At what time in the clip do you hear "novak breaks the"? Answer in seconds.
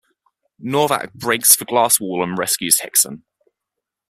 0.57-1.63